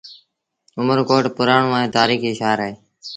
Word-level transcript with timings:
اُمر 0.77 0.97
ڪوٽ 1.09 1.25
پُرآڻو 1.37 1.69
ائيٚݩ 1.77 1.93
تآريٚکي 1.95 2.31
شآهر 2.39 2.59
اهي 2.65 2.73